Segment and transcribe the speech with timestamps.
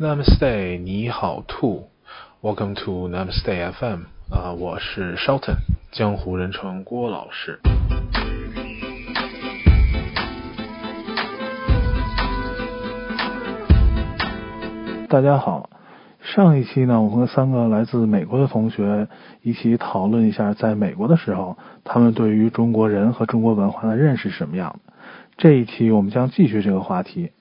[0.00, 1.88] Namaste，你好兔
[2.40, 5.56] ，Welcome to Namaste FM 啊、我是 Shelton，
[5.90, 7.58] 江湖人称郭老师。
[15.08, 15.68] 大家好，
[16.20, 19.08] 上一期呢，我和三个来自美国的同学
[19.42, 24.92] 一起讨论一下，在美国的时候，他们对于中国人和中国文化的认识是什么样的。
[25.36, 27.32] 这一期我们将继续这个话题。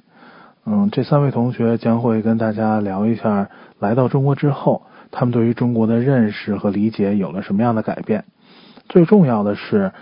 [0.70, 8.26] 嗯，这三位同学将会跟大家聊一下，来到中国之后，他们对于中国的认识和理解有了什么样的改变。
[8.90, 9.94] 最重要的是，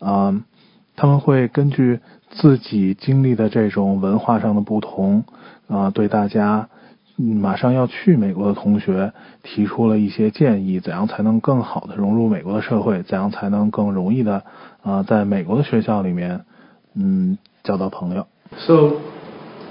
[0.00, 0.44] 嗯，
[0.96, 5.24] 他们会根据自己经历的这种文化上的不同，
[5.68, 6.70] 啊、对大家
[7.16, 14.42] 马上要去美国的同学提出了一些建议，怎样才能更好的融入美国的社会，怎样才能更容易的
[14.82, 16.46] 啊、在美国的学校里面，
[16.94, 18.26] 嗯，交到朋友。
[18.56, 18.92] So,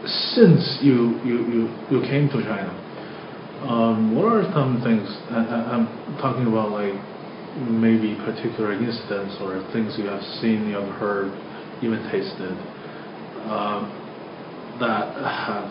[0.05, 2.71] since you you you you came to China,
[3.67, 5.07] um, what are some things?
[5.31, 5.87] I, I'm
[6.19, 6.95] talking about like
[7.69, 11.31] maybe particular incidents or things you have seen, you have heard,
[11.81, 12.57] even tasted,
[13.47, 13.87] um,
[14.79, 15.69] that have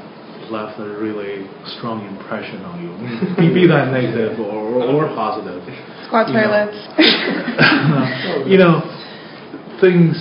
[0.50, 2.92] left a really strong impression on you.
[3.54, 5.60] be, that negative or, or, positive.
[6.06, 6.48] Squat You know.
[6.48, 6.80] toilets.
[8.48, 8.80] you know,
[9.80, 10.16] things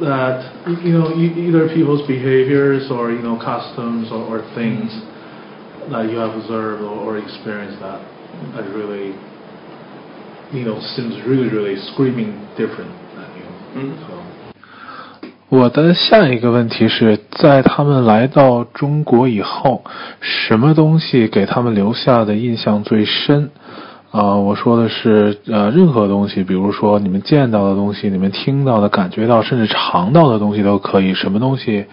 [0.00, 4.91] that you know e- either people's behaviors or you know customs or, or things
[5.91, 7.99] that you have observed or, or experienced that
[8.55, 9.15] that really
[10.51, 13.93] you know seems really really screaming different than you.
[14.07, 14.15] So.
[15.51, 19.83] 我的下一个问题是在他们来到中国以后，
[20.21, 23.49] 什么东西给他们留下的印象最深？
[24.14, 31.14] 啊、我说的是呃，任何东西，比如说你们见到的东西，你们听到的、感觉到，甚至尝到的东西都可以。
[31.14, 31.86] 什么东西？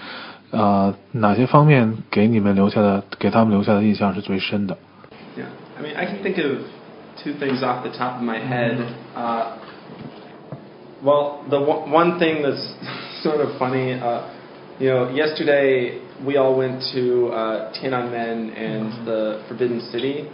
[0.52, 4.78] 呃，哪些方面给你们留下的、给他们留下的印象是最深的
[5.36, 5.46] ？Yeah,
[5.80, 6.60] I mean, I can think of
[7.18, 8.78] two things off the top of my head.
[9.16, 9.54] Uh,
[11.04, 12.76] well, the one one thing that's
[13.24, 14.20] sort of funny, uh,
[14.78, 20.26] you know, yesterday we all went to uh, Tiananmen and the Forbidden City.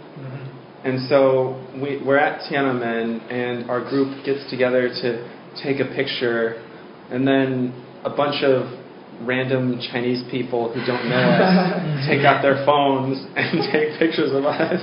[0.84, 6.62] And so we, we're at Tiananmen, and our group gets together to take a picture,
[7.10, 7.74] and then
[8.04, 8.78] a bunch of
[9.26, 14.44] random Chinese people who don't know us take out their phones and take pictures of
[14.44, 14.80] us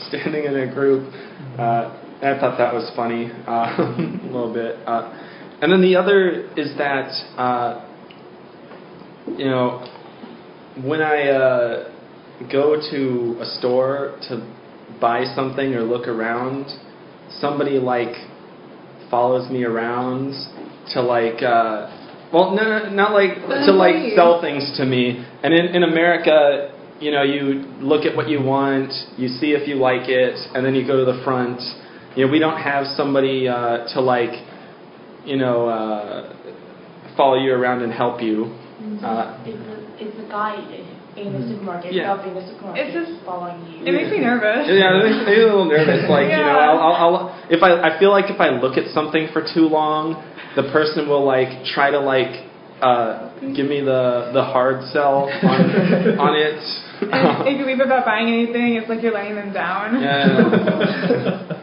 [0.08, 1.12] standing in a group.
[1.58, 4.76] Uh, I thought that was funny uh, a little bit.
[4.86, 7.86] Uh, and then the other is that, uh,
[9.36, 9.86] you know,
[10.84, 11.92] when I uh,
[12.50, 14.57] go to a store to
[15.00, 16.66] buy something or look around,
[17.40, 18.14] somebody like
[19.10, 20.32] follows me around
[20.92, 21.88] to like uh
[22.32, 24.16] well no, no not like to like Employees.
[24.16, 25.24] sell things to me.
[25.42, 29.68] And in in America you know you look at what you want you see if
[29.68, 31.60] you like it and then you go to the front.
[32.16, 34.34] You know we don't have somebody uh to like
[35.24, 36.34] you know uh
[37.16, 38.54] follow you around and help you.
[39.02, 40.68] Uh it's, a, it's a guide
[41.26, 42.06] in the supermarket, Yeah.
[42.14, 43.86] helping the supermarket, It's just- following you.
[43.86, 44.66] It makes me nervous.
[44.68, 46.08] Yeah, it makes me a little nervous.
[46.14, 47.18] Like you know, I'll, I'll, I'll
[47.50, 50.16] if I I feel like if I look at something for too long,
[50.56, 52.46] the person will like try to like
[52.80, 55.60] uh, give me the the hard sell on
[56.26, 56.58] on it.
[57.00, 60.00] And if you leave without buying anything, it's like you're letting them down.
[60.02, 61.54] Yeah.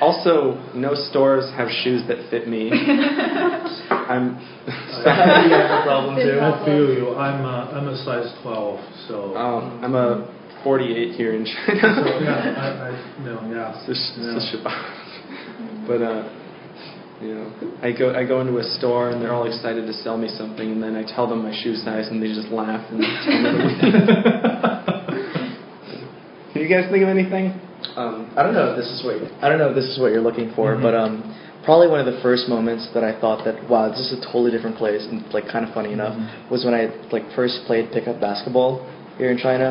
[0.00, 2.70] Also, no stores have shoes that fit me.
[3.90, 4.36] I'm.
[4.38, 6.38] a problem too.
[6.40, 7.16] I feel you.
[7.16, 9.36] I'm a, I'm a size 12, so.
[9.36, 12.20] Um, I'm a 48 here in so China.
[12.22, 13.84] yeah, I, I no, yeah.
[13.88, 14.70] It's a- yeah.
[14.70, 15.86] a.
[15.86, 16.22] But uh,
[17.22, 20.16] you know, I go I go into a store and they're all excited to sell
[20.16, 23.00] me something, and then I tell them my shoe size, and they just laugh and
[23.02, 23.82] tell me to leave.
[26.52, 27.60] Can you guys think of anything?
[27.96, 30.10] Um, I don't know if this is what I don't know if this is what
[30.12, 31.22] you're looking for, but um,
[31.64, 34.50] probably one of the first moments that I thought that wow, this is a totally
[34.50, 36.14] different place and like kind of funny enough
[36.50, 39.70] was when I like first played pickup basketball here in China.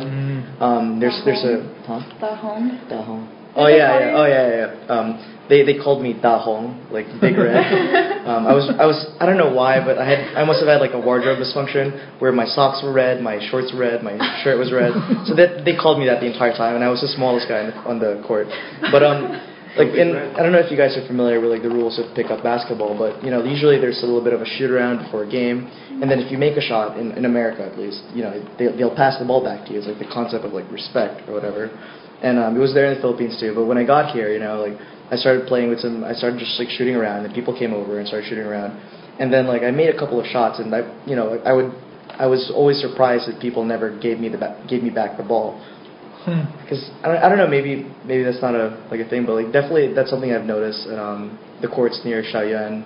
[0.59, 2.79] Um, there's there's a huh The home.
[2.89, 3.36] Da Hong.
[3.55, 4.75] Oh yeah, yeah, oh yeah, yeah.
[4.87, 4.93] yeah.
[4.93, 7.55] Um, they they called me Da Hong, like Big Red.
[8.27, 10.67] um, I was I was I don't know why, but I had I must have
[10.67, 14.19] had like a wardrobe dysfunction where my socks were red, my shorts were red, my
[14.43, 14.91] shirt was red.
[15.25, 17.63] So that they called me that the entire time, and I was the smallest guy
[17.63, 18.47] on the, on the court.
[18.91, 19.55] But um.
[19.77, 22.09] Like in, I don't know if you guys are familiar with like the rules of
[22.15, 25.21] pickup basketball, but you know usually there's a little bit of a shoot around before
[25.21, 25.69] a game,
[26.01, 28.73] and then if you make a shot in, in America at least, you know they,
[28.73, 29.77] they'll pass the ball back to you.
[29.77, 31.69] It's like the concept of like respect or whatever
[32.21, 33.53] and um, it was there in the Philippines too.
[33.53, 34.77] But when I got here, you know, like
[35.11, 37.99] I started playing with some, I started just like shooting around, and people came over
[37.99, 38.77] and started shooting around,
[39.19, 41.71] and then like I made a couple of shots, and I, you know, I would,
[42.17, 45.23] I was always surprised that people never gave me the ba- gave me back the
[45.23, 45.61] ball.
[46.27, 49.33] Because I, don't, I don't know, maybe maybe that's not a like a thing, but
[49.35, 52.83] like definitely that's something I've noticed at um, the courts near Shaoyuan,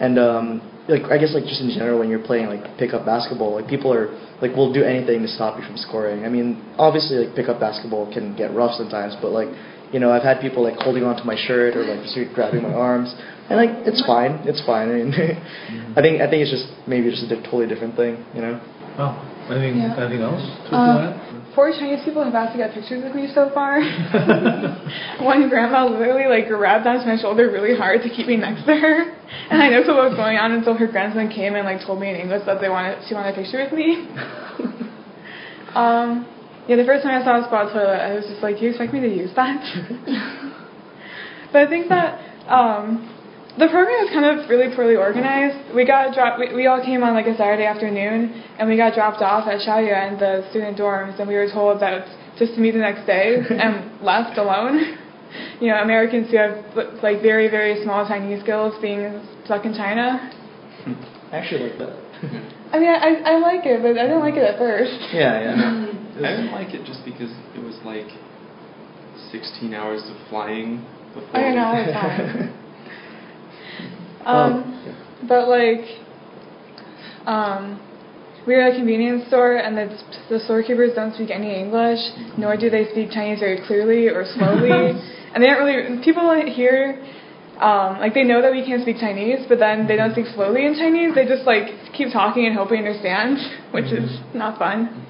[0.00, 3.54] and um, like I guess like just in general when you're playing like pickup basketball,
[3.60, 4.08] like people are
[4.40, 6.24] like will do anything to stop you from scoring.
[6.24, 9.48] I mean, obviously like pickup basketball can get rough sometimes, but like
[9.92, 12.72] you know I've had people like holding onto my shirt or like just grabbing my
[12.72, 13.14] arms,
[13.50, 14.88] and like it's fine, it's fine.
[14.88, 15.12] I mean,
[15.96, 18.60] I think I think it's just maybe just a totally different thing, you know.
[18.98, 19.14] Oh,
[19.50, 19.96] anything Yeah.
[19.96, 21.12] anything else to Uh,
[21.54, 23.80] four Chinese people have asked to get pictures with me so far.
[25.20, 28.76] One grandma literally like grabbed onto my shoulder really hard to keep me next to
[28.76, 29.14] her,
[29.50, 32.00] and I didn't know what was going on until her grandson came and like told
[32.00, 34.06] me in English that they wanted she wanted a picture with me.
[35.74, 36.26] um,
[36.68, 38.70] yeah, the first time I saw a spa toilet, I was just like, "Do you
[38.70, 39.58] expect me to use that?"
[41.52, 43.17] but I think that um,
[43.58, 45.74] the program was kind of really poorly organized.
[45.74, 46.38] We got dropped.
[46.38, 49.60] We, we all came on like a Saturday afternoon, and we got dropped off at
[49.60, 52.06] Shaoyuan in the student dorms, and we were told that
[52.38, 54.96] just to meet the next day, and left alone.
[55.60, 56.64] You know, Americans who have
[57.02, 60.30] like very very small Chinese skills being stuck in China.
[60.84, 60.94] Hmm.
[61.34, 61.94] I actually like that.
[62.72, 64.94] I mean, I I like it, but I didn't like it at first.
[65.12, 65.54] yeah, yeah.
[65.58, 66.24] Hmm.
[66.24, 68.08] I didn't like it just because it was like
[69.30, 70.84] 16 hours of flying
[71.14, 71.36] before.
[71.36, 71.72] I don't know.
[71.76, 72.67] It's fine.
[74.24, 74.96] Um,
[75.28, 75.84] but like,
[77.26, 77.80] um,
[78.46, 79.86] we were at a convenience store, and the
[80.30, 82.00] the storekeepers don't speak any English,
[82.38, 84.70] nor do they speak Chinese very clearly or slowly,
[85.34, 86.02] and they don't really.
[86.02, 86.96] People here,
[87.60, 90.64] um, like they know that we can't speak Chinese, but then they don't speak slowly
[90.64, 91.14] in Chinese.
[91.14, 93.36] They just like keep talking and hope we understand,
[93.72, 95.04] which is not fun.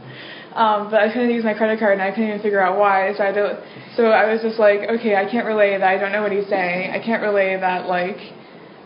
[0.58, 3.14] Um, but I couldn't use my credit card, and I couldn't even figure out why.
[3.14, 3.60] So I don't.
[3.94, 6.48] So I was just like, okay, I can't relay that I don't know what he's
[6.48, 6.90] saying.
[6.90, 8.18] I can't relay that like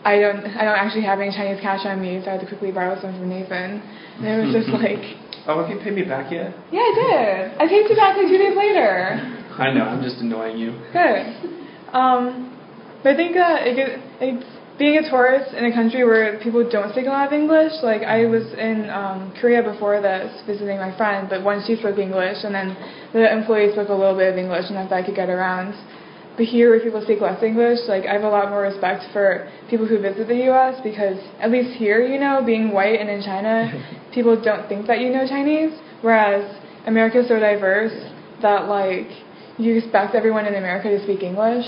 [0.05, 2.47] I don't I don't actually have any Chinese cash on me, so I had to
[2.47, 3.81] quickly borrow some from Nathan.
[4.19, 5.03] And it was just like,
[5.47, 6.53] Oh, have you paid me back yet?
[6.71, 7.61] yeah, I did.
[7.61, 9.19] I paid you back like two days later.
[9.59, 10.71] I know, I'm just annoying you.
[10.91, 11.23] Good.
[11.93, 12.49] Um,
[13.03, 14.45] but I think that it, get- it's
[14.79, 17.73] being a tourist in a country where people don't speak a lot of English.
[17.83, 21.99] Like I was in um, Korea before this, visiting my friend, but once she spoke
[21.99, 22.75] English, and then
[23.13, 25.75] the employees spoke a little bit of English, enough that I could get around.
[26.35, 29.51] But here, where people speak less English, like I have a lot more respect for
[29.69, 30.79] people who visit the U.S.
[30.83, 33.69] because at least here, you know, being white and in China,
[34.13, 35.77] people don't think that you know Chinese.
[36.01, 36.43] Whereas
[36.87, 37.93] America is so diverse
[38.41, 39.07] that like
[39.57, 41.65] you expect everyone in America to speak English.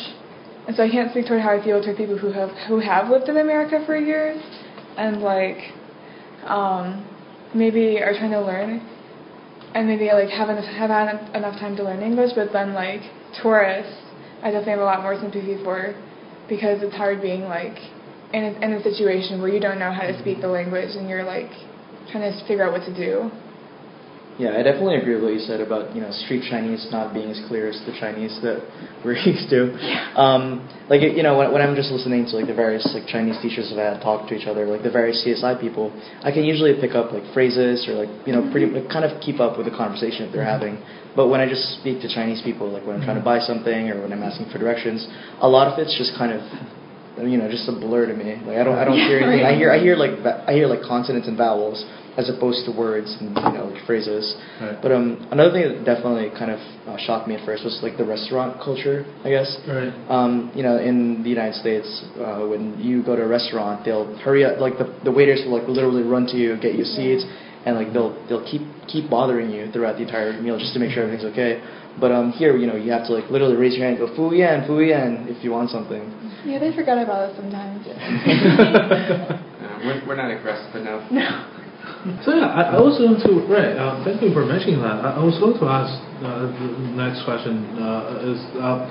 [0.68, 3.10] And so I can't speak toward how I feel toward people who have who have
[3.10, 4.42] lived in America for years
[4.98, 5.58] and like
[6.46, 7.06] um,
[7.54, 8.82] maybe are trying to learn
[9.76, 13.02] and maybe like have enough, have had enough time to learn English, but then like
[13.42, 13.94] tourists,
[14.46, 15.96] I definitely have a lot more sympathy for
[16.48, 17.76] because it's hard being like
[18.32, 21.10] in a, in a situation where you don't know how to speak the language and
[21.10, 21.50] you're like
[22.12, 23.32] trying to figure out what to do.
[24.36, 27.32] Yeah, I definitely agree with what you said about you know street Chinese not being
[27.32, 28.60] as clear as the Chinese that
[29.06, 29.72] we're used to.
[30.20, 33.40] Um, like you know when, when I'm just listening to like the various like Chinese
[33.40, 35.88] teachers that I had talk to each other, like the various CSI people,
[36.20, 38.52] I can usually pick up like phrases or like you know mm-hmm.
[38.52, 40.84] pretty like, kind of keep up with the conversation that they're mm-hmm.
[40.84, 41.16] having.
[41.16, 43.40] But when I just speak to Chinese people, like when I'm trying to mm-hmm.
[43.40, 45.08] buy something or when I'm asking for directions,
[45.40, 46.44] a lot of it's just kind of
[47.18, 48.36] you know just a blur to me.
[48.46, 49.46] Like I don't I don't hear anything.
[49.46, 51.84] I hear I hear like I hear like consonants and vowels
[52.18, 54.36] as opposed to words and you know like phrases.
[54.60, 54.78] Right.
[54.82, 57.98] But um another thing that definitely kind of uh, shocked me at first was like
[57.98, 59.06] the restaurant culture.
[59.24, 59.50] I guess.
[59.68, 59.92] Right.
[60.10, 61.88] Um, you know, in the United States,
[62.20, 64.60] uh, when you go to a restaurant, they'll hurry up.
[64.60, 67.26] Like the the waiters will like literally run to you, get you seats,
[67.66, 70.92] and like they'll they'll keep keep bothering you throughout the entire meal just to make
[70.92, 71.60] sure everything's okay.
[72.00, 74.16] But um, here, you know, you have to like literally raise your hand and go
[74.16, 76.04] fu yan fu yan if you want something.
[76.46, 77.88] Yeah, they forget about us sometimes.
[79.66, 81.10] Uh, we're, we're not aggressive enough.
[81.10, 81.26] No.
[82.22, 83.74] So yeah, I, I was going to right.
[83.74, 85.02] Uh, thank you for mentioning that.
[85.02, 85.90] I, I was going to ask
[86.22, 88.86] uh, the next question uh, is, uh,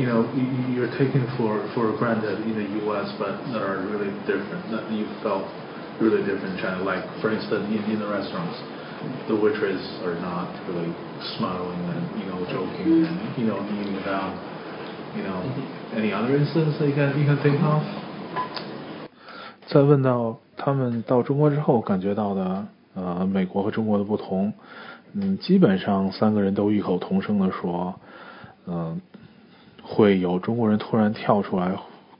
[0.00, 4.08] you know, you, you're taken for for granted in the U.S., but that are really
[4.24, 4.64] different.
[4.72, 5.44] That you felt
[6.00, 6.80] really different in China.
[6.80, 8.56] Like for instance, in, in the restaurants,
[9.27, 10.93] the waitress are not really
[11.37, 14.33] smiling and you know joking and you know kneeling down.
[15.13, 15.41] You know,
[15.93, 17.83] any other instance that you can you can think of?
[19.67, 22.65] 再问到他们到中国之后感觉到的
[22.95, 24.53] 呃美国和中国的不同，
[25.13, 27.93] 嗯，基本上三个人都异口同声的说，
[28.67, 29.01] 嗯、
[29.83, 31.73] 会有中国人突然跳出来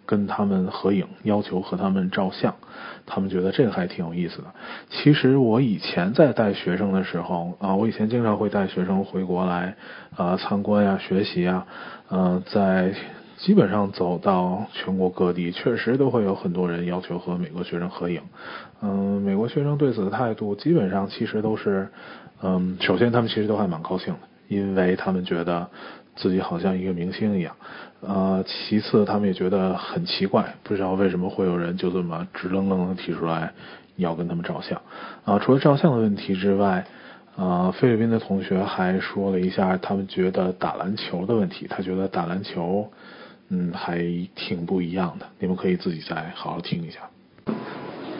[0.06, 2.54] 跟他们合影，要求和他们照相，
[3.04, 4.44] 他们觉得这个还挺有意思的。
[4.88, 9.76] 其实我以前在带学生的时候啊，我以前经常会带学生回国来
[10.16, 11.66] 啊参观呀、学习呀，
[12.10, 12.94] 嗯、在
[13.38, 18.22] 基本上走到全国各地，确实都会有很多人要求和美国学生合影。
[18.80, 21.88] 嗯，美国学生对此的态度基本上其实都是，
[22.42, 25.68] 嗯，首先他们其实都还蛮高兴的，因为他们觉得
[26.14, 27.54] 自己好像一个明星一样。
[28.00, 33.52] 呃，其次他们也觉得很奇怪，不知道为什么会有人就这么直愣愣的提出来
[33.96, 34.80] 要跟他们照相。
[35.24, 36.84] 啊，除了照相的问题之外，
[37.36, 41.66] 呃，菲律宾的同学还说了一下他们觉得打篮球的问题。
[41.68, 42.90] 他觉得打篮球，
[43.48, 43.98] 嗯，还
[44.34, 45.26] 挺不一样的。
[45.38, 47.00] 你们可以自己再好好听一下。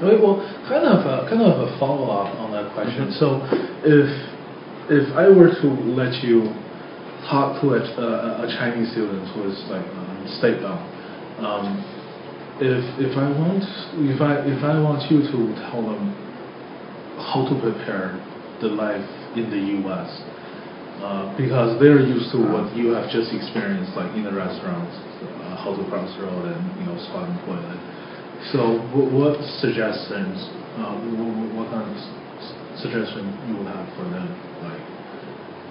[0.02, 0.20] Right.
[0.20, 3.12] Well, kind of a, kind of a follow up on that question.
[3.12, 3.40] So,
[3.82, 4.10] if
[4.88, 6.54] if I were to let you
[7.26, 10.86] talk to a, a, Chinese student who is like um, state bound,
[11.42, 11.66] um,
[12.62, 13.66] if if I want
[14.06, 15.38] if I if I want you to
[15.68, 16.14] tell them
[17.18, 18.14] how to prepare
[18.62, 20.10] the life in the U.S.
[21.02, 24.96] Uh, because they're used to what you have just experienced, like in the restaurants,
[25.44, 27.76] uh, how to cross the road and you know spot and toilet.
[28.54, 30.38] So, what, what suggestions,
[30.78, 32.25] uh, what, what kind of
[32.76, 34.28] suggestion you would have for them,
[34.62, 34.84] like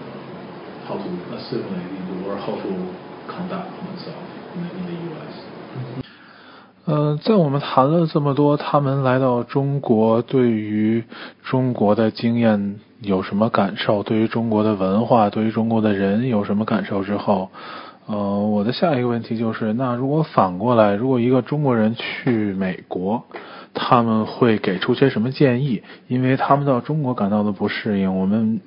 [0.02, 2.72] uh, how to assimilate into or how to
[3.28, 5.36] conduct themselves in the, in the U.S.
[6.86, 11.04] 呃，在我们谈了这么多，他们来到中国对于
[11.44, 14.04] 中国的经验有什么感受？
[14.04, 17.50] 对于中国的文化，对于中国的人有什么感受之后，
[18.08, 23.26] 呃，我的下一个问题就是，那如果反过来，如果一个中国人去美国，
[23.74, 25.84] 他们会给出些什么建议？
[26.08, 28.62] 因为他们到中国感到的不适应，我们。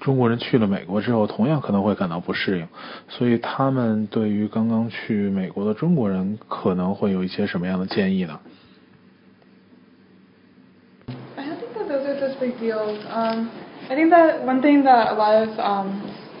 [0.00, 2.68] 中国人去了美国之后，同样可能会感到不适应，
[3.08, 8.38] 所以他们对于刚刚去美国的中国人可能会有一些什么样的建议呢
[11.34, 12.94] ？I think that those are such big deals.
[13.12, 13.48] Um,
[13.88, 15.88] I think that one thing that a lot of um,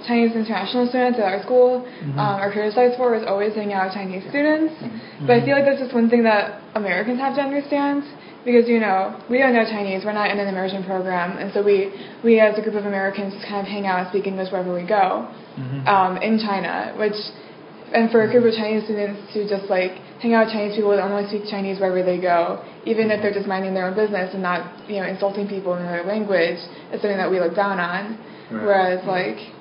[0.08, 2.18] Chinese international students at our school mm-hmm.
[2.18, 4.72] um, are criticized for is always hanging out with Chinese students.
[4.80, 5.28] Mm-hmm.
[5.28, 8.02] But I feel like that's just one thing that Americans have to understand
[8.48, 11.60] because you know we don't know Chinese, we're not in an immersion program, and so
[11.60, 11.92] we
[12.24, 14.88] we as a group of Americans kind of hang out and speak English wherever we
[14.88, 15.84] go mm-hmm.
[15.84, 17.18] um, in China, which
[17.92, 20.92] and for a group of Chinese students to just like hang out with Chinese people
[20.92, 24.32] and only speak Chinese wherever they go, even if they're just minding their own business
[24.32, 26.58] and not you know insulting people in their language,
[26.92, 28.16] is something that we look down on.
[28.48, 28.64] Right.
[28.64, 29.57] Whereas like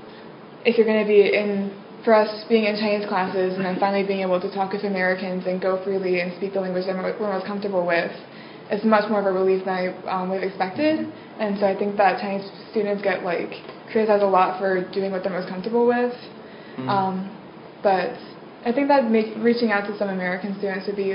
[0.68, 1.72] if you're going to be in
[2.04, 5.48] for us being in Chinese classes and then finally being able to talk with Americans
[5.48, 8.12] and go freely and speak the language that we're most comfortable with,
[8.70, 11.08] it's much more of a relief than I um, would have expected.
[11.40, 13.50] And so I think that Chinese students get like
[13.92, 16.12] criticized a lot for doing what they're most comfortable with.
[16.76, 16.90] Mm-hmm.
[16.90, 17.32] Um,
[17.82, 18.20] but
[18.66, 21.12] I think that make, reaching out to some American students would be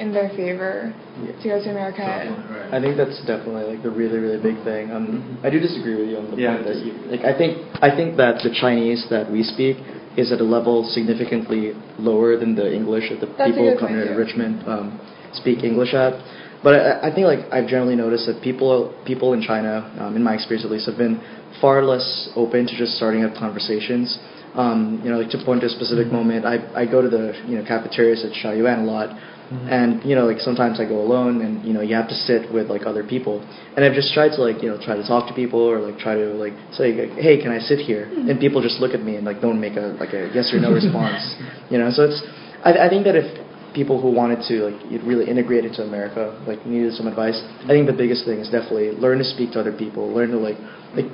[0.00, 1.32] in their favor yeah.
[1.42, 2.02] to go to America.
[2.02, 2.74] Right.
[2.74, 4.90] I think that's definitely like the really really big thing.
[4.90, 5.46] Um, mm-hmm.
[5.46, 6.56] I do disagree with you on the yeah.
[6.56, 7.20] point that you like.
[7.20, 9.76] I think I think that the Chinese that we speak
[10.16, 14.14] is at a level significantly lower than the English that the that's people coming to
[14.16, 14.98] Richmond um,
[15.34, 16.16] speak English at.
[16.64, 20.24] But I, I think like I've generally noticed that people people in China, um, in
[20.24, 21.20] my experience at least, have been
[21.60, 24.18] far less open to just starting up conversations.
[24.54, 26.16] Um, you know, like to point to a specific mm-hmm.
[26.16, 29.68] moment, I I go to the you know cafeterias at Shaoyuan a lot, mm-hmm.
[29.68, 32.50] and you know like sometimes I go alone, and you know you have to sit
[32.52, 35.28] with like other people, and I've just tried to like you know try to talk
[35.28, 38.28] to people or like try to like say like, hey can I sit here, mm-hmm.
[38.28, 40.58] and people just look at me and like don't make a like a yes or
[40.58, 41.22] no response,
[41.70, 41.90] you know.
[41.94, 42.18] So it's
[42.66, 43.30] I I think that if
[43.74, 47.38] people who wanted to like really integrate into America, like needed some advice.
[47.64, 50.10] I think the biggest thing is definitely learn to speak to other people.
[50.12, 50.58] Learn to like
[50.94, 51.06] like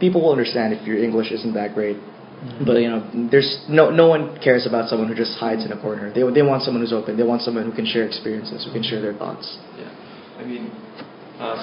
[0.00, 1.96] people will understand if your English isn't that great.
[2.38, 2.64] Mm-hmm.
[2.64, 5.80] But you know, there's no no one cares about someone who just hides in a
[5.80, 6.12] corner.
[6.12, 7.16] They they want someone who's open.
[7.16, 9.58] They want someone who can share experiences, who can share their thoughts.
[9.76, 9.90] Yeah,
[10.38, 10.70] I mean,
[11.40, 11.56] uh,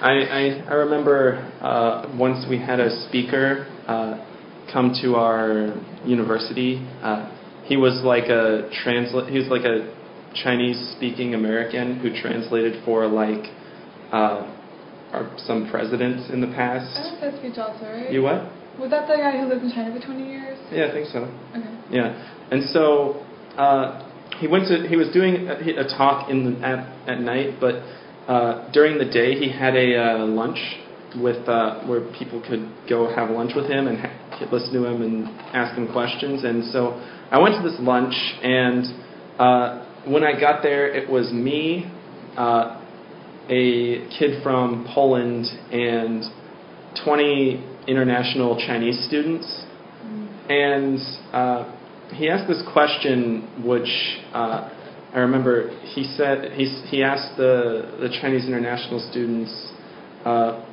[0.00, 4.24] I, I I remember uh, once we had a speaker uh,
[4.72, 5.74] come to our
[6.06, 6.86] university.
[7.02, 9.94] Uh, he was like a transla- he was like a
[10.34, 13.46] Chinese speaking American who translated for like
[14.12, 14.46] uh,
[15.12, 16.86] our, some presidents in the past.
[16.96, 18.12] I think that's speech also, right?
[18.12, 18.59] You what?
[18.80, 20.58] Was that the guy who lived in China for 20 years?
[20.72, 21.28] Yeah, I think so.
[21.52, 21.68] Okay.
[21.90, 22.16] Yeah,
[22.50, 23.20] and so
[23.58, 24.08] uh,
[24.40, 27.84] he went to he was doing a, a talk in the, at at night, but
[28.26, 30.58] uh, during the day he had a uh, lunch
[31.20, 35.02] with uh, where people could go have lunch with him and ha- listen to him
[35.02, 36.96] and ask him questions, and so
[37.30, 38.86] I went to this lunch, and
[39.38, 41.84] uh, when I got there, it was me,
[42.38, 42.80] uh,
[43.50, 46.24] a kid from Poland, and
[47.04, 49.46] 20 international Chinese students.
[50.48, 50.98] And
[51.32, 51.76] uh,
[52.14, 53.88] he asked this question, which
[54.32, 54.70] uh,
[55.12, 59.72] I remember he said he, he asked the, the Chinese international students,
[60.24, 60.64] uh,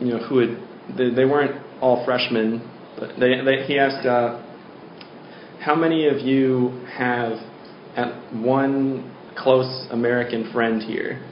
[0.00, 0.58] you know, who had
[0.96, 2.60] they, they weren't all freshmen,
[2.98, 4.42] but they, they he asked uh,
[5.60, 7.38] how many of you have
[8.32, 11.24] one close American friend here?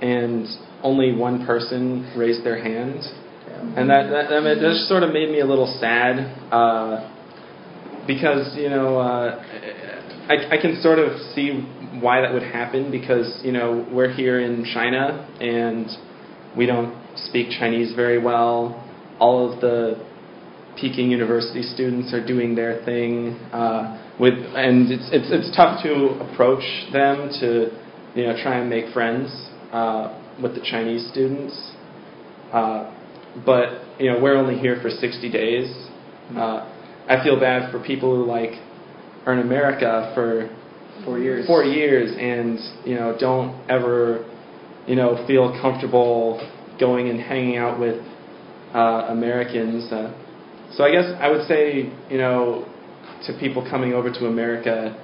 [0.00, 0.46] And
[0.82, 3.02] only one person raised their hand.
[3.76, 6.18] And that that, just sort of made me a little sad
[6.52, 7.08] uh,
[8.06, 9.42] because you know uh,
[10.28, 11.50] I I can sort of see
[12.00, 15.86] why that would happen because you know we're here in China and
[16.56, 18.78] we don't speak Chinese very well.
[19.18, 20.04] All of the
[20.76, 26.18] Peking University students are doing their thing uh, with, and it's it's it's tough to
[26.20, 27.70] approach them to
[28.14, 29.30] you know try and make friends
[29.72, 31.72] uh, with the Chinese students.
[32.52, 32.98] Uh,
[33.44, 35.88] but you know we're only here for 60 days.
[36.36, 36.68] Uh,
[37.08, 38.52] I feel bad for people who like
[39.26, 40.50] are in America for
[41.04, 41.46] Four years.
[41.46, 44.28] four years and you know don't ever
[44.86, 46.38] you know feel comfortable
[46.78, 48.00] going and hanging out with
[48.74, 49.90] uh, Americans.
[49.90, 50.14] Uh,
[50.74, 52.68] so I guess I would say you know
[53.26, 54.96] to people coming over to America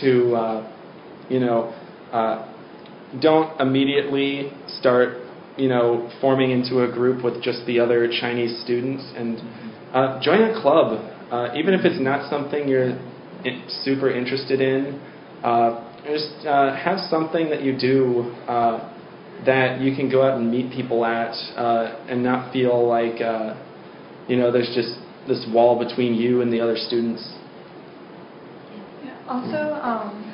[0.00, 0.72] to uh,
[1.28, 1.72] you know
[2.12, 2.52] uh,
[3.20, 5.18] don't immediately start
[5.58, 9.38] you know forming into a group with just the other Chinese students and
[9.92, 12.98] uh, join a club uh, even if it's not something you're
[13.84, 15.00] super interested in
[15.42, 18.94] uh, just uh, have something that you do uh,
[19.44, 23.20] that you can go out and meet people at uh, and not feel like
[24.28, 24.98] you know there's just
[25.28, 27.22] this wall between you and the other students.
[29.04, 29.14] Yeah.
[29.28, 30.24] Also, um,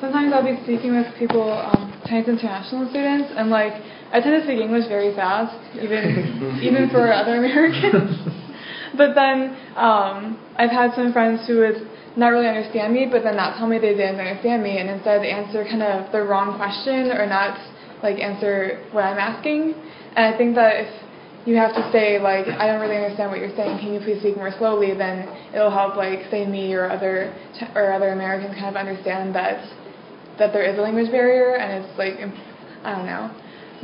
[0.00, 3.74] sometimes I'll be speaking with people, um, Chinese international students, and like
[4.12, 8.16] I tend to speak English very fast, even even for other Americans.
[8.96, 13.36] but then um, I've had some friends who would not really understand me, but then
[13.36, 17.12] not tell me they didn't understand me, and instead answer kind of the wrong question
[17.12, 17.58] or not
[18.02, 19.74] like answer what I'm asking.
[20.16, 20.90] And I think that if
[21.46, 23.78] you have to say like I don't really understand what you're saying.
[23.78, 24.92] Can you please speak more slowly?
[24.92, 27.32] Then it'll help like say me or other
[27.74, 29.64] or other Americans kind of understand that
[30.38, 32.34] that there is a language barrier and it's like imp-
[32.84, 33.30] I don't know,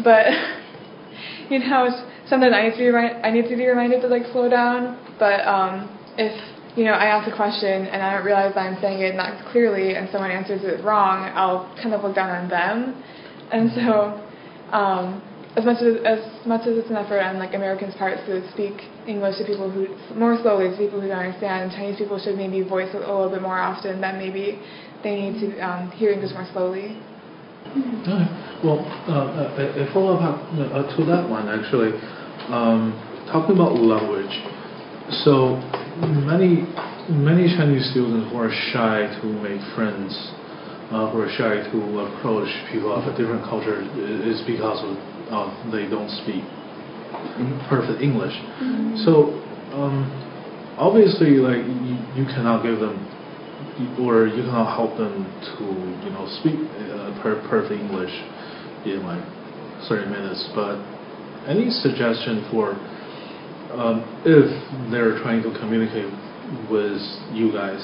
[0.02, 0.26] but
[1.50, 4.08] you know it's sometimes I need to be remind- I need to be reminded to
[4.08, 4.98] like slow down.
[5.18, 6.32] But um, if
[6.76, 9.44] you know I ask a question and I don't realize that I'm saying it not
[9.52, 13.02] clearly and someone answers it wrong, I'll kind of look down on them,
[13.52, 14.20] and so.
[14.72, 15.22] Um,
[15.56, 18.74] as much as as much as it's an effort on like Americans' parts to speak
[19.06, 19.86] English to people who
[20.18, 23.30] more slowly to people who don't understand, Chinese people should maybe voice it a little
[23.30, 24.58] bit more often that maybe
[25.04, 26.98] they need to um, hear English more slowly.
[27.64, 28.24] Okay.
[28.64, 31.92] Well, uh, a, a follow up uh, to that one actually,
[32.48, 32.92] um,
[33.32, 34.32] talking about language.
[35.24, 35.56] So
[36.24, 36.64] many
[37.08, 40.12] many Chinese students who are shy to make friends,
[40.92, 43.80] uh, who are shy to approach people of a different culture,
[44.24, 44.96] is because of
[45.32, 46.44] uh, they don't speak
[47.68, 48.34] perfect English.
[49.04, 49.40] So
[49.72, 50.08] um,
[50.78, 52.96] obviously, like you, you cannot give them
[53.98, 55.26] or you cannot help them
[55.58, 55.64] to
[56.06, 58.12] you know speak uh, per- perfect English
[58.86, 59.24] in like
[59.88, 60.48] 30 minutes.
[60.54, 60.78] But
[61.48, 62.78] any suggestion for
[63.74, 64.46] um, if
[64.90, 66.06] they're trying to communicate
[66.70, 67.02] with
[67.34, 67.82] you guys,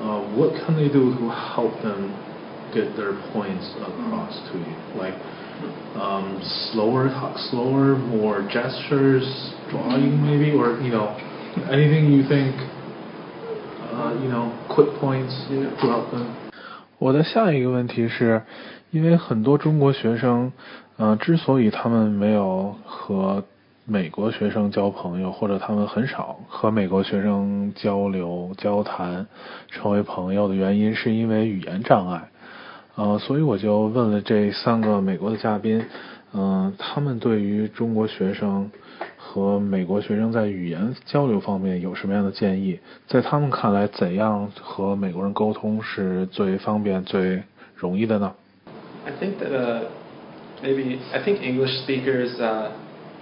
[0.00, 2.12] uh, what can they do to help them
[2.74, 4.74] get their points across to you?
[4.94, 5.16] Like
[5.96, 6.38] um,
[6.70, 9.24] slower, talk slower, more gestures,
[9.70, 11.16] drawing maybe, or you know
[11.72, 12.54] anything you think
[14.22, 16.26] you know, quick points to help them.
[16.98, 18.42] 我的下一个问题是，
[18.90, 20.52] 因为很多中国学生，
[20.96, 23.44] 呃，之所以他们没有和
[23.84, 29.26] 美国学生交朋友，或者他们很少和美国学生交流、交谈、
[29.68, 32.28] 成为朋友的原因，是因为语言障碍。
[32.96, 35.84] 呃，所以我就问了这三个美国的嘉宾，
[36.33, 38.71] 嗯、他们对于中国学生
[39.17, 42.79] 和美国学生在语言交流方面有什么样的建议？
[43.07, 47.43] 在他们看来，怎样和美国人沟通是最方便、最
[47.75, 48.33] 容易的呢？
[49.05, 49.81] I think that uh,
[50.63, 52.71] maybe I think English speakers uh,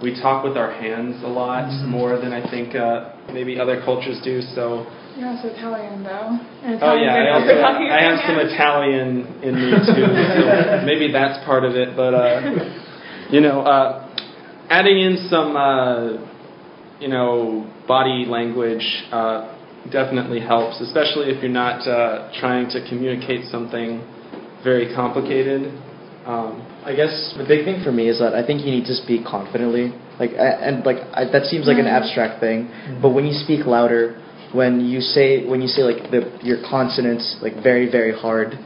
[0.00, 4.20] we talk with our hands a lot more than I think uh, maybe other cultures
[4.22, 4.40] do.
[4.40, 4.86] So
[5.18, 6.38] You're also Italian though.
[6.64, 8.52] And oh yeah, I Italians also are talking I have with some hands.
[8.54, 9.08] Italian
[9.42, 10.06] in me too.
[10.38, 11.94] so maybe that's part of it.
[11.96, 12.40] But uh,
[13.31, 14.07] you know, uh,
[14.69, 16.13] adding in some uh,
[16.99, 18.85] you know body language.
[19.11, 19.53] Uh,
[19.91, 24.03] Definitely helps, especially if you're not uh, trying to communicate something
[24.61, 25.71] very complicated.
[26.27, 28.95] Um, I guess the big thing for me is that I think you need to
[28.95, 29.93] speak confidently.
[30.19, 32.67] Like, a- and like I, that seems like an abstract thing,
[33.01, 34.19] but when you speak louder,
[34.51, 38.59] when you say when you say like the your consonants like very very hard,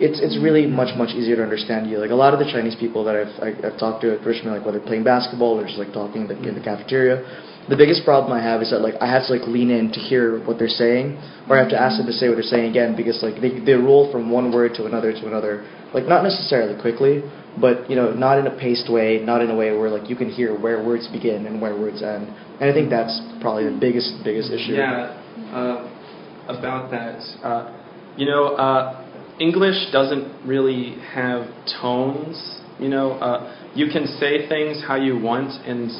[0.00, 1.98] it's it's really much much easier to understand you.
[1.98, 4.56] Like a lot of the Chinese people that I've I, I've talked to at Richmond,
[4.56, 7.26] like whether playing basketball or just like talking in the, in the cafeteria,
[7.68, 10.00] the biggest problem I have is that like I have to like lean in to
[10.00, 12.70] hear what they're saying, or I have to ask them to say what they're saying
[12.70, 16.22] again because like they they roll from one word to another to another, like not
[16.22, 17.22] necessarily quickly,
[17.60, 20.16] but you know, not in a paced way, not in a way where like you
[20.16, 22.28] can hear where words begin and where words end.
[22.60, 24.72] And I think that's probably the biggest biggest issue.
[24.72, 25.12] Yeah,
[25.52, 27.20] uh, about that.
[27.42, 27.74] Uh,
[28.16, 29.07] you know, uh,
[29.40, 31.46] English doesn't really have
[31.80, 32.60] tones.
[32.80, 35.90] You know, uh, you can say things how you want, and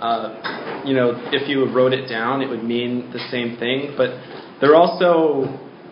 [0.00, 3.94] uh, you know, if you wrote it down, it would mean the same thing.
[3.96, 4.10] But
[4.60, 5.44] there are also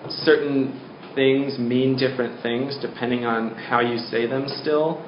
[0.08, 0.80] certain
[1.14, 4.46] things mean different things depending on how you say them.
[4.60, 5.00] Still,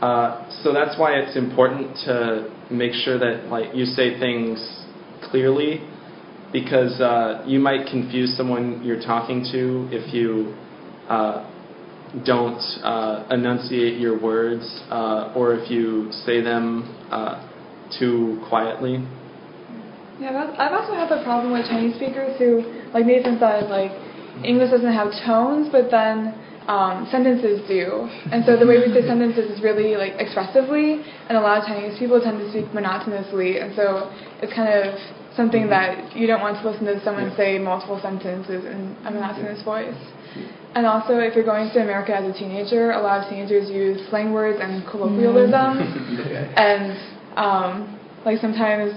[0.00, 4.58] uh, so that's why it's important to make sure that like you say things
[5.30, 5.80] clearly,
[6.52, 10.56] because uh, you might confuse someone you're talking to if you
[11.08, 11.48] uh,
[12.24, 17.40] don't uh, enunciate your words uh, or if you say them uh,
[17.98, 19.04] too quietly.
[20.20, 22.62] Yeah, I've also had the problem with Chinese speakers who,
[22.92, 23.90] like Nathan said, like
[24.44, 26.36] English doesn't have tones, but then
[26.68, 28.06] um, sentences do.
[28.30, 31.64] And so the way we say sentences is really like expressively, and a lot of
[31.66, 34.94] Chinese people tend to speak monotonously, and so it's kind of
[35.36, 39.62] something that you don't want to listen to someone say multiple sentences in a monotonous
[39.62, 39.96] voice.
[40.74, 44.08] And also, if you're going to America as a teenager, a lot of teenagers use
[44.08, 45.80] slang words and colloquialisms,
[46.56, 46.96] and
[47.36, 48.92] um, like sometimes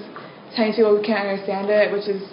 [0.55, 2.23] Chinese people can't understand it, which is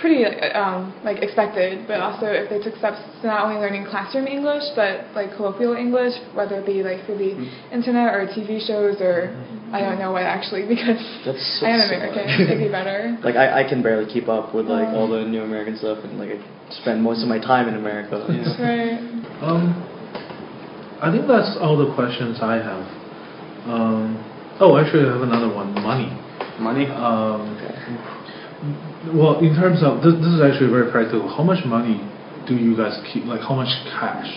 [0.00, 1.86] pretty um, like expected.
[1.86, 5.74] But also, if they took steps to not only learning classroom English, but like colloquial
[5.74, 7.34] English, whether it be like through the
[7.72, 9.34] internet or TV shows or
[9.72, 12.40] I don't know what actually because That's so I am so American, hard.
[12.40, 13.18] it'd be better.
[13.26, 15.04] like I, I can barely keep up with like Oh.
[15.04, 16.38] all the new American stuff, and like I
[16.80, 18.16] spend most of my time in America.
[18.30, 18.62] Yeah.
[18.62, 18.98] Right.
[19.42, 19.74] Um,
[21.02, 22.84] I think that's all the questions I have.
[23.68, 24.16] Um,
[24.60, 25.74] oh, actually, I have another one.
[25.74, 26.10] Money.
[26.58, 26.86] Money?
[26.86, 27.54] Um,
[29.14, 31.28] well, in terms of this, this is actually very practical.
[31.28, 32.00] How much money
[32.46, 33.24] do you guys keep?
[33.24, 34.28] Like, how much cash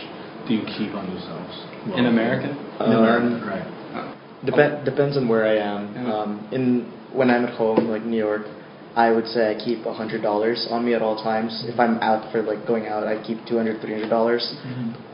[0.47, 1.53] do you keep on yourselves?
[1.87, 2.49] Well, In America?
[2.85, 3.67] In America, Um, right?
[4.45, 5.93] Depend depends on where I am.
[5.93, 6.13] Yeah.
[6.13, 8.41] Um, in when I'm at home, like New York,
[8.95, 11.63] I would say I keep a hundred dollars on me at all times.
[11.67, 14.43] If I'm out for like going out, I keep two hundred, three hundred dollars.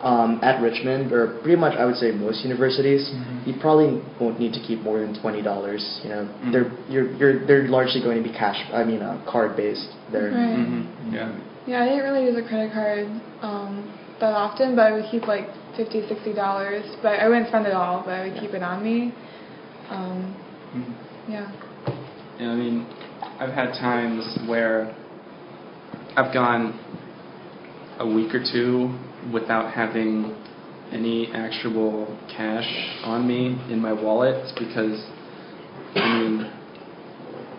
[0.02, 3.48] Um, at Richmond, or pretty much I would say most universities, Mhm.
[3.48, 6.02] you probably won't need to keep more than twenty dollars.
[6.04, 6.52] You know, Mhm.
[6.54, 8.60] they're you're you're they're largely going to be cash.
[8.74, 9.90] I mean, uh, card based.
[10.12, 10.30] There.
[10.32, 10.58] Right.
[10.58, 11.14] Mm-hmm.
[11.14, 11.30] Yeah.
[11.68, 13.08] Yeah, I didn't really use a credit card
[13.42, 13.84] um,
[14.20, 16.86] that often, but I would keep like fifty, sixty dollars.
[17.04, 19.14] But I wouldn't spend it all, but I would keep it on me.
[19.92, 20.34] Um,
[20.76, 20.94] Mhm.
[21.30, 21.48] yeah.
[22.40, 22.86] Yeah, I mean,
[23.40, 24.96] I've had times where
[26.16, 26.74] I've gone
[28.00, 28.98] a week or two
[29.32, 30.36] without having
[30.92, 32.66] any actual cash
[33.04, 35.06] on me in my wallet because,
[35.96, 36.52] I mean,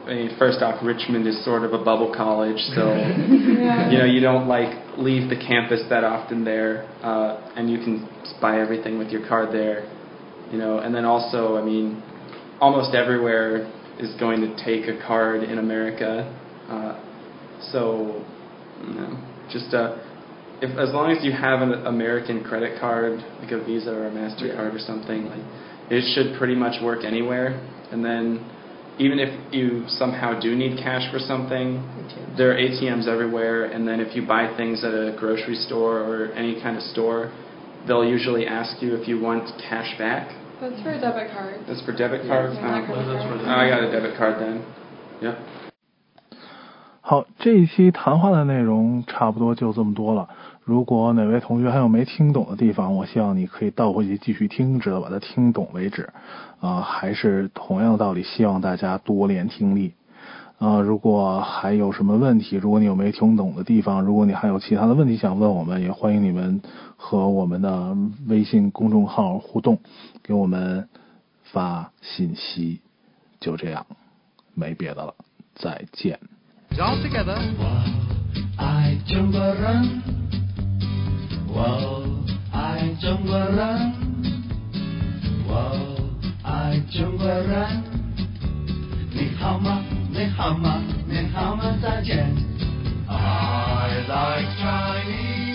[0.06, 3.90] I mean, first off, Richmond is sort of a bubble college, so Yeah.
[3.90, 8.08] you know you don't like leave the campus that often there, uh, and you can
[8.40, 9.88] buy everything with your card there,
[10.50, 10.78] you know.
[10.78, 12.02] And then also, I mean,
[12.60, 16.26] almost everywhere is going to take a card in America,
[16.68, 17.00] uh,
[17.72, 18.24] so
[18.82, 19.18] you know,
[19.50, 19.96] just uh,
[20.60, 24.10] if as long as you have an American credit card, like a Visa or a
[24.10, 25.42] Mastercard or something, like
[25.90, 27.58] it should pretty much work anywhere.
[27.90, 28.44] And then
[28.98, 31.82] even if you somehow do need cash for something,
[32.36, 36.32] there are ATMs everywhere, and then if you buy things at a grocery store or
[36.32, 37.32] any kind of store,
[37.86, 40.34] they'll usually ask you if you want cash back.
[40.60, 41.60] that's for a debit card.
[41.66, 42.66] That's for debit cards and
[43.50, 44.62] i got a debit card then.
[45.20, 45.36] Yeah.
[47.00, 50.28] 好这一期谈话的内容差不多就这么多了。
[50.62, 56.10] 如果哪位同学还有没听懂的地方我希望你可以倒回去继续听直到把它听懂为止。
[56.60, 59.94] 啊还是同样的道理希望大家多练听力。
[60.58, 66.60] 啊、如果还有什么问题，如果你有没听懂的地方，如果你还有其他的问题想问我们，也欢迎你们
[66.96, 69.78] 和我们的微信公众号互动，
[70.22, 70.88] 给我们
[71.44, 72.80] 发信息。
[73.38, 73.86] 就这样，
[74.54, 75.14] 没别的了，
[75.54, 76.18] 再见。
[78.56, 80.02] I jungle run.
[85.46, 85.84] Whoa,
[86.42, 88.07] I jungle run.
[89.18, 89.82] Nehama,
[90.14, 90.74] Nehama,
[91.08, 92.38] Nehama Sajet.
[93.08, 95.47] I like Chinese.